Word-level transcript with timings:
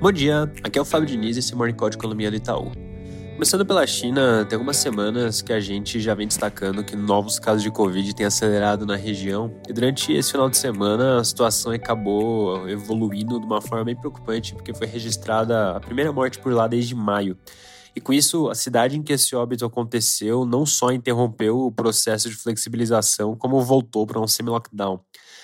Bom 0.00 0.10
dia, 0.10 0.50
aqui 0.62 0.78
é 0.78 0.82
o 0.82 0.84
Fábio 0.86 1.06
Diniz 1.06 1.36
e 1.36 1.40
esse 1.40 1.52
é 1.52 1.56
Morning 1.56 1.74
Call 1.74 1.90
de 1.90 1.98
Economia 1.98 2.30
do 2.30 2.36
Itaú. 2.38 2.72
Começando 3.34 3.66
pela 3.66 3.86
China, 3.86 4.46
tem 4.48 4.56
algumas 4.56 4.78
semanas 4.78 5.42
que 5.42 5.52
a 5.52 5.60
gente 5.60 6.00
já 6.00 6.14
vem 6.14 6.26
destacando 6.26 6.82
que 6.82 6.96
novos 6.96 7.38
casos 7.38 7.62
de 7.62 7.70
Covid 7.70 8.14
têm 8.14 8.24
acelerado 8.24 8.86
na 8.86 8.96
região 8.96 9.54
e 9.68 9.74
durante 9.74 10.10
esse 10.10 10.32
final 10.32 10.48
de 10.48 10.56
semana 10.56 11.20
a 11.20 11.24
situação 11.24 11.70
acabou 11.70 12.66
evoluindo 12.66 13.38
de 13.38 13.44
uma 13.44 13.60
forma 13.60 13.84
bem 13.84 13.94
preocupante 13.94 14.54
porque 14.54 14.72
foi 14.72 14.86
registrada 14.86 15.76
a 15.76 15.80
primeira 15.80 16.10
morte 16.10 16.38
por 16.38 16.50
lá 16.50 16.66
desde 16.66 16.94
maio. 16.94 17.36
E 17.94 18.00
com 18.00 18.14
isso, 18.14 18.48
a 18.48 18.54
cidade 18.54 18.96
em 18.96 19.02
que 19.02 19.12
esse 19.12 19.36
óbito 19.36 19.66
aconteceu 19.66 20.46
não 20.46 20.64
só 20.64 20.92
interrompeu 20.92 21.58
o 21.58 21.70
processo 21.70 22.30
de 22.30 22.36
flexibilização, 22.36 23.36
como 23.36 23.60
voltou 23.60 24.06
para 24.06 24.18
um 24.18 24.26
semi-lockdown. 24.26 24.98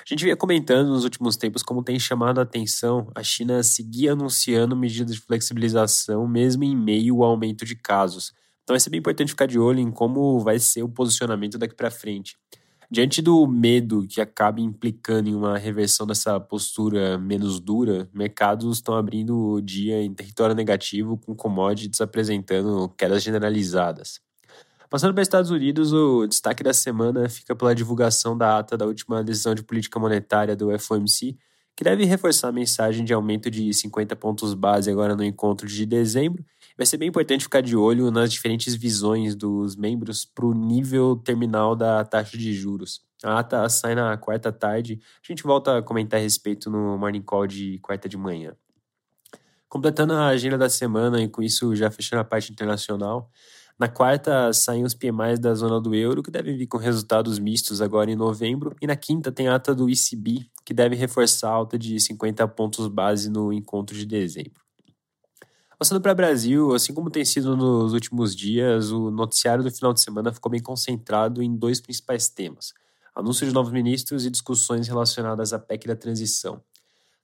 A 0.00 0.08
gente 0.08 0.24
vinha 0.24 0.36
comentando 0.36 0.88
nos 0.88 1.04
últimos 1.04 1.36
tempos 1.36 1.62
como 1.62 1.84
tem 1.84 1.98
chamado 1.98 2.38
a 2.38 2.42
atenção 2.42 3.10
a 3.14 3.22
China 3.22 3.62
seguir 3.62 4.08
anunciando 4.08 4.74
medidas 4.74 5.14
de 5.14 5.20
flexibilização 5.20 6.26
mesmo 6.26 6.64
em 6.64 6.74
meio 6.74 7.22
ao 7.22 7.30
aumento 7.30 7.64
de 7.64 7.76
casos. 7.76 8.32
Então 8.62 8.74
vai 8.74 8.80
ser 8.80 8.90
bem 8.90 9.00
importante 9.00 9.30
ficar 9.30 9.46
de 9.46 9.58
olho 9.58 9.78
em 9.78 9.90
como 9.90 10.40
vai 10.40 10.58
ser 10.58 10.82
o 10.82 10.88
posicionamento 10.88 11.58
daqui 11.58 11.74
para 11.74 11.90
frente. 11.90 12.36
Diante 12.90 13.22
do 13.22 13.46
medo 13.46 14.06
que 14.08 14.20
acaba 14.20 14.60
implicando 14.60 15.28
em 15.28 15.34
uma 15.34 15.56
reversão 15.56 16.06
dessa 16.06 16.40
postura 16.40 17.16
menos 17.18 17.60
dura, 17.60 18.08
mercados 18.12 18.78
estão 18.78 18.96
abrindo 18.96 19.38
o 19.38 19.60
dia 19.60 20.02
em 20.02 20.12
território 20.12 20.56
negativo, 20.56 21.16
com 21.18 21.34
commodities 21.34 22.00
apresentando 22.00 22.88
quedas 22.96 23.22
generalizadas. 23.22 24.20
Passando 24.90 25.14
para 25.14 25.22
os 25.22 25.28
Estados 25.28 25.52
Unidos, 25.52 25.92
o 25.92 26.26
destaque 26.26 26.64
da 26.64 26.74
semana 26.74 27.28
fica 27.28 27.54
pela 27.54 27.72
divulgação 27.72 28.36
da 28.36 28.58
ata 28.58 28.76
da 28.76 28.84
última 28.84 29.22
decisão 29.22 29.54
de 29.54 29.62
política 29.62 30.00
monetária 30.00 30.56
do 30.56 30.76
FOMC, 30.76 31.38
que 31.76 31.84
deve 31.84 32.04
reforçar 32.04 32.48
a 32.48 32.52
mensagem 32.52 33.04
de 33.04 33.12
aumento 33.12 33.48
de 33.48 33.72
50 33.72 34.16
pontos 34.16 34.52
base 34.52 34.90
agora 34.90 35.14
no 35.14 35.22
encontro 35.22 35.68
de 35.68 35.86
dezembro. 35.86 36.44
Vai 36.76 36.84
ser 36.86 36.96
bem 36.96 37.08
importante 37.08 37.44
ficar 37.44 37.60
de 37.60 37.76
olho 37.76 38.10
nas 38.10 38.32
diferentes 38.32 38.74
visões 38.74 39.36
dos 39.36 39.76
membros 39.76 40.24
para 40.24 40.44
o 40.44 40.52
nível 40.52 41.14
terminal 41.14 41.76
da 41.76 42.04
taxa 42.04 42.36
de 42.36 42.52
juros. 42.52 43.00
A 43.22 43.38
ata 43.38 43.68
sai 43.68 43.94
na 43.94 44.16
quarta 44.16 44.50
tarde. 44.50 44.98
A 45.22 45.32
gente 45.32 45.44
volta 45.44 45.78
a 45.78 45.82
comentar 45.82 46.18
a 46.18 46.22
respeito 46.22 46.68
no 46.68 46.98
Morning 46.98 47.22
Call 47.22 47.46
de 47.46 47.78
quarta 47.78 48.08
de 48.08 48.16
manhã. 48.16 48.56
Completando 49.68 50.14
a 50.14 50.26
agenda 50.26 50.58
da 50.58 50.68
semana 50.68 51.22
e 51.22 51.28
com 51.28 51.40
isso 51.40 51.76
já 51.76 51.92
fechando 51.92 52.22
a 52.22 52.24
parte 52.24 52.50
internacional, 52.50 53.30
na 53.80 53.88
quarta, 53.88 54.52
saem 54.52 54.84
os 54.84 54.92
PMIs 54.92 55.38
da 55.38 55.54
zona 55.54 55.80
do 55.80 55.94
euro, 55.94 56.22
que 56.22 56.30
devem 56.30 56.54
vir 56.54 56.66
com 56.66 56.76
resultados 56.76 57.38
mistos 57.38 57.80
agora 57.80 58.10
em 58.10 58.14
novembro. 58.14 58.76
E 58.78 58.86
na 58.86 58.94
quinta, 58.94 59.32
tem 59.32 59.48
a 59.48 59.54
ata 59.54 59.74
do 59.74 59.88
ECB, 59.88 60.50
que 60.66 60.74
deve 60.74 60.94
reforçar 60.94 61.48
a 61.48 61.54
alta 61.54 61.78
de 61.78 61.98
50 61.98 62.46
pontos 62.48 62.86
base 62.88 63.30
no 63.30 63.50
encontro 63.50 63.96
de 63.96 64.04
dezembro. 64.04 64.60
Passando 65.78 65.98
para 65.98 66.12
o 66.12 66.14
Brasil, 66.14 66.74
assim 66.74 66.92
como 66.92 67.08
tem 67.08 67.24
sido 67.24 67.56
nos 67.56 67.94
últimos 67.94 68.36
dias, 68.36 68.90
o 68.90 69.10
noticiário 69.10 69.64
do 69.64 69.70
final 69.70 69.94
de 69.94 70.02
semana 70.02 70.30
ficou 70.30 70.52
bem 70.52 70.60
concentrado 70.60 71.42
em 71.42 71.56
dois 71.56 71.80
principais 71.80 72.28
temas: 72.28 72.74
anúncio 73.14 73.46
de 73.46 73.54
novos 73.54 73.72
ministros 73.72 74.26
e 74.26 74.30
discussões 74.30 74.88
relacionadas 74.88 75.54
à 75.54 75.58
PEC 75.58 75.86
da 75.86 75.96
transição. 75.96 76.62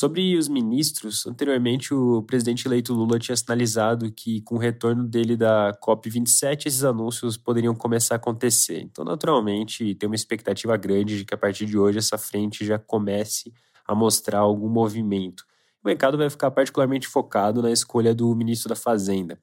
Sobre 0.00 0.36
os 0.36 0.46
ministros, 0.46 1.26
anteriormente 1.26 1.92
o 1.92 2.22
presidente 2.22 2.68
eleito 2.68 2.94
Lula 2.94 3.18
tinha 3.18 3.36
sinalizado 3.36 4.12
que 4.12 4.40
com 4.42 4.54
o 4.54 4.58
retorno 4.58 5.02
dele 5.02 5.36
da 5.36 5.76
COP27 5.82 6.66
esses 6.66 6.84
anúncios 6.84 7.36
poderiam 7.36 7.74
começar 7.74 8.14
a 8.14 8.16
acontecer. 8.16 8.78
Então, 8.78 9.04
naturalmente, 9.04 9.96
tem 9.96 10.08
uma 10.08 10.14
expectativa 10.14 10.76
grande 10.76 11.18
de 11.18 11.24
que 11.24 11.34
a 11.34 11.36
partir 11.36 11.66
de 11.66 11.76
hoje 11.76 11.98
essa 11.98 12.16
frente 12.16 12.64
já 12.64 12.78
comece 12.78 13.52
a 13.84 13.92
mostrar 13.92 14.38
algum 14.38 14.68
movimento. 14.68 15.44
O 15.82 15.88
mercado 15.88 16.16
vai 16.16 16.30
ficar 16.30 16.52
particularmente 16.52 17.08
focado 17.08 17.60
na 17.60 17.72
escolha 17.72 18.14
do 18.14 18.32
ministro 18.36 18.68
da 18.68 18.76
Fazenda. 18.76 19.36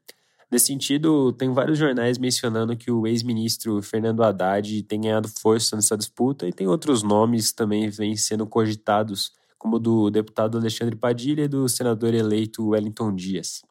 Nesse 0.50 0.68
sentido, 0.68 1.34
tem 1.34 1.52
vários 1.52 1.78
jornais 1.78 2.18
mencionando 2.18 2.78
que 2.78 2.90
o 2.90 3.06
ex-ministro 3.06 3.82
Fernando 3.82 4.24
Haddad 4.24 4.84
tem 4.84 5.02
ganhado 5.02 5.28
força 5.28 5.76
nessa 5.76 5.98
disputa 5.98 6.48
e 6.48 6.54
tem 6.54 6.66
outros 6.66 7.04
nomes 7.04 7.52
também 7.52 7.90
vêm 7.90 8.16
sendo 8.16 8.48
cogitados 8.48 9.34
como 9.58 9.80
do 9.80 10.10
deputado 10.10 10.58
Alexandre 10.58 10.96
Padilha 10.96 11.44
e 11.44 11.48
do 11.48 11.68
senador 11.68 12.14
eleito 12.14 12.70
Wellington 12.70 13.14
Dias. 13.16 13.62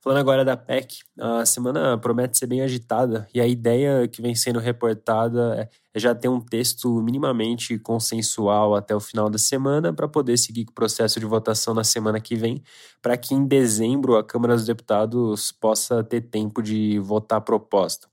Falando 0.00 0.18
agora 0.20 0.44
da 0.44 0.56
PEC, 0.56 1.00
a 1.18 1.44
semana 1.44 1.98
promete 1.98 2.38
ser 2.38 2.46
bem 2.46 2.62
agitada 2.62 3.28
e 3.34 3.40
a 3.40 3.46
ideia 3.46 4.06
que 4.06 4.22
vem 4.22 4.32
sendo 4.32 4.60
reportada 4.60 5.68
é 5.92 5.98
já 5.98 6.14
ter 6.14 6.28
um 6.28 6.40
texto 6.40 7.02
minimamente 7.02 7.76
consensual 7.80 8.76
até 8.76 8.94
o 8.94 9.00
final 9.00 9.28
da 9.28 9.38
semana 9.38 9.92
para 9.92 10.06
poder 10.06 10.38
seguir 10.38 10.64
com 10.64 10.70
o 10.70 10.74
processo 10.74 11.18
de 11.18 11.26
votação 11.26 11.74
na 11.74 11.82
semana 11.82 12.20
que 12.20 12.36
vem, 12.36 12.62
para 13.02 13.16
que 13.16 13.34
em 13.34 13.44
dezembro 13.44 14.16
a 14.16 14.22
Câmara 14.22 14.54
dos 14.54 14.64
Deputados 14.64 15.50
possa 15.50 16.04
ter 16.04 16.20
tempo 16.20 16.62
de 16.62 17.00
votar 17.00 17.38
a 17.38 17.42
proposta. 17.42 18.08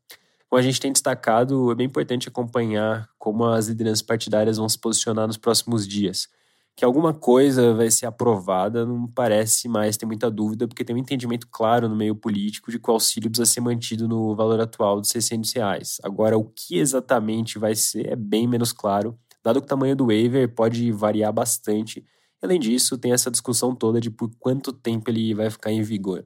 Como 0.49 0.59
a 0.59 0.63
gente 0.63 0.81
tem 0.81 0.91
destacado, 0.91 1.71
é 1.71 1.75
bem 1.75 1.85
importante 1.85 2.27
acompanhar 2.27 3.07
como 3.19 3.45
as 3.45 3.67
lideranças 3.67 4.01
partidárias 4.01 4.57
vão 4.57 4.67
se 4.67 4.79
posicionar 4.79 5.27
nos 5.27 5.37
próximos 5.37 5.87
dias 5.87 6.27
que 6.75 6.83
alguma 6.83 7.13
coisa 7.13 7.73
vai 7.73 7.89
ser 7.89 8.05
aprovada, 8.05 8.85
não 8.85 9.07
parece 9.07 9.69
mais 9.69 9.95
ter 9.95 10.05
muita 10.05 10.29
dúvida, 10.29 10.67
porque 10.67 10.83
tem 10.83 10.93
um 10.95 10.99
entendimento 10.99 11.47
claro 11.49 11.87
no 11.87 11.95
meio 11.95 12.15
político 12.15 12.69
de 12.69 12.77
que 12.77 12.89
o 12.89 12.93
auxílio 12.93 13.29
precisa 13.29 13.49
ser 13.49 13.61
mantido 13.61 14.07
no 14.09 14.35
valor 14.35 14.59
atual 14.59 14.99
de 14.99 15.07
600 15.07 15.53
reais. 15.53 15.97
Agora, 16.03 16.37
o 16.37 16.43
que 16.43 16.77
exatamente 16.77 17.57
vai 17.57 17.75
ser 17.75 18.11
é 18.11 18.15
bem 18.15 18.45
menos 18.45 18.73
claro, 18.73 19.17
dado 19.41 19.61
que 19.61 19.65
o 19.65 19.69
tamanho 19.69 19.95
do 19.95 20.07
waiver 20.07 20.53
pode 20.53 20.91
variar 20.91 21.31
bastante. 21.31 22.03
Além 22.41 22.59
disso, 22.59 22.97
tem 22.97 23.13
essa 23.13 23.31
discussão 23.31 23.73
toda 23.73 24.01
de 24.01 24.09
por 24.09 24.29
quanto 24.37 24.73
tempo 24.73 25.09
ele 25.09 25.33
vai 25.33 25.49
ficar 25.49 25.71
em 25.71 25.81
vigor. 25.81 26.25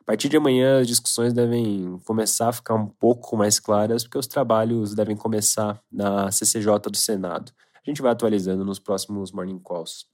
A 0.00 0.04
partir 0.04 0.28
de 0.28 0.36
amanhã, 0.36 0.80
as 0.80 0.86
discussões 0.86 1.32
devem 1.32 1.98
começar 2.04 2.50
a 2.50 2.52
ficar 2.52 2.74
um 2.74 2.86
pouco 2.86 3.36
mais 3.36 3.58
claras, 3.58 4.04
porque 4.04 4.18
os 4.18 4.26
trabalhos 4.26 4.94
devem 4.94 5.16
começar 5.16 5.80
na 5.90 6.30
CCJ 6.30 6.78
do 6.90 6.96
Senado. 6.96 7.50
A 7.86 7.90
gente 7.90 8.02
vai 8.02 8.10
atualizando 8.10 8.64
nos 8.64 8.78
próximos 8.78 9.30
morning 9.30 9.60
calls. 9.60 10.06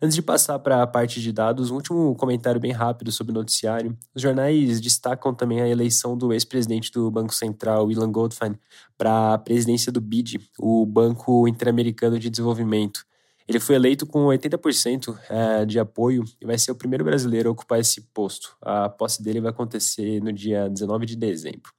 Antes 0.00 0.16
de 0.16 0.22
passar 0.22 0.58
para 0.58 0.82
a 0.82 0.86
parte 0.86 1.20
de 1.20 1.32
dados, 1.32 1.70
um 1.70 1.76
último 1.76 2.14
comentário 2.16 2.60
bem 2.60 2.72
rápido 2.72 3.12
sobre 3.12 3.30
o 3.30 3.34
noticiário. 3.34 3.96
Os 4.14 4.20
jornais 4.20 4.80
destacam 4.80 5.32
também 5.32 5.60
a 5.60 5.68
eleição 5.68 6.16
do 6.16 6.32
ex-presidente 6.32 6.90
do 6.90 7.10
Banco 7.10 7.32
Central, 7.32 7.90
Ilan 7.90 8.10
Goldfein, 8.10 8.58
para 8.98 9.34
a 9.34 9.38
presidência 9.38 9.92
do 9.92 10.00
BID, 10.00 10.40
o 10.58 10.84
Banco 10.84 11.46
Interamericano 11.46 12.18
de 12.18 12.28
Desenvolvimento. 12.28 13.04
Ele 13.46 13.60
foi 13.60 13.76
eleito 13.76 14.06
com 14.06 14.26
80% 14.26 15.16
é, 15.28 15.64
de 15.64 15.78
apoio 15.78 16.24
e 16.40 16.46
vai 16.46 16.58
ser 16.58 16.72
o 16.72 16.76
primeiro 16.76 17.04
brasileiro 17.04 17.48
a 17.48 17.52
ocupar 17.52 17.78
esse 17.78 18.00
posto. 18.12 18.56
A 18.60 18.88
posse 18.88 19.22
dele 19.22 19.40
vai 19.40 19.50
acontecer 19.50 20.20
no 20.20 20.32
dia 20.32 20.68
19 20.68 21.06
de 21.06 21.16
dezembro. 21.16 21.72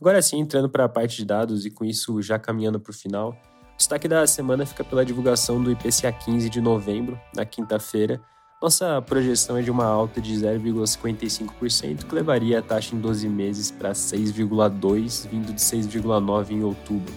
Agora 0.00 0.20
sim, 0.20 0.38
entrando 0.38 0.68
para 0.68 0.84
a 0.84 0.88
parte 0.88 1.16
de 1.16 1.24
dados 1.24 1.64
e 1.64 1.70
com 1.70 1.84
isso 1.84 2.20
já 2.20 2.38
caminhando 2.38 2.78
para 2.78 2.90
o 2.90 2.94
final, 2.94 3.36
o 3.76 3.78
destaque 3.78 4.08
da 4.08 4.26
semana 4.26 4.64
fica 4.64 4.82
pela 4.82 5.04
divulgação 5.04 5.62
do 5.62 5.70
IPCA 5.70 6.10
15 6.10 6.48
de 6.48 6.62
novembro, 6.62 7.20
na 7.34 7.44
quinta-feira. 7.44 8.18
Nossa 8.60 9.02
projeção 9.02 9.58
é 9.58 9.62
de 9.62 9.70
uma 9.70 9.84
alta 9.84 10.18
de 10.18 10.34
0,55%, 10.34 12.06
que 12.06 12.14
levaria 12.14 12.58
a 12.58 12.62
taxa 12.62 12.96
em 12.96 12.98
12 12.98 13.28
meses 13.28 13.70
para 13.70 13.92
6,2%, 13.92 15.28
vindo 15.28 15.52
de 15.52 15.60
6,9% 15.60 16.50
em 16.50 16.62
outubro. 16.64 17.12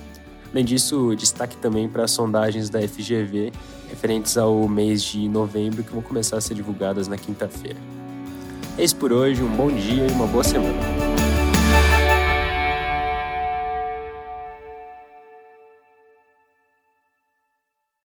Além 0.52 0.66
disso, 0.66 1.16
destaque 1.16 1.56
também 1.56 1.88
para 1.88 2.04
as 2.04 2.12
sondagens 2.12 2.70
da 2.70 2.86
FGV, 2.86 3.54
referentes 3.90 4.38
ao 4.38 4.68
mês 4.68 5.02
de 5.02 5.30
novembro, 5.30 5.82
que 5.82 5.94
vão 5.94 6.02
começar 6.02 6.36
a 6.36 6.42
ser 6.42 6.56
divulgadas 6.56 7.08
na 7.08 7.18
quinta-feira. 7.18 7.80
É 8.78 8.84
isso 8.84 8.98
por 8.98 9.14
hoje, 9.14 9.42
um 9.42 9.56
bom 9.56 9.72
dia 9.72 10.08
e 10.08 10.12
uma 10.12 10.28
boa 10.28 10.44
semana. 10.44 11.09